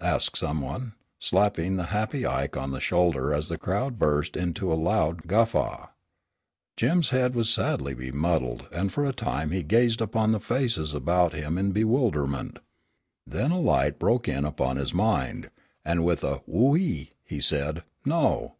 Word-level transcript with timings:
asked 0.00 0.38
some 0.38 0.60
one, 0.60 0.92
slapping 1.18 1.74
the 1.74 1.86
happy 1.90 2.24
Ike 2.24 2.56
on 2.56 2.70
the 2.70 2.78
shoulder 2.78 3.34
as 3.34 3.48
the 3.48 3.58
crowd 3.58 3.98
burst 3.98 4.36
into 4.36 4.72
a 4.72 4.78
loud 4.78 5.26
guffaw. 5.26 5.88
Jim's 6.76 7.08
head 7.10 7.34
was 7.34 7.50
sadly 7.50 7.94
bemuddled, 7.94 8.68
and 8.70 8.92
for 8.92 9.04
a 9.04 9.12
time 9.12 9.50
he 9.50 9.64
gazed 9.64 10.00
upon 10.00 10.30
the 10.30 10.38
faces 10.38 10.94
about 10.94 11.32
him 11.32 11.58
in 11.58 11.72
bewilderment. 11.72 12.60
Then 13.26 13.50
a 13.50 13.58
light 13.60 13.98
broke 13.98 14.28
in 14.28 14.44
upon 14.44 14.76
his 14.76 14.94
mind, 14.94 15.50
and 15.84 16.04
with 16.04 16.22
a 16.22 16.42
"Whoo 16.46 16.76
ee!" 16.76 17.10
he 17.24 17.40
said, 17.40 17.82
"No!" 18.04 18.54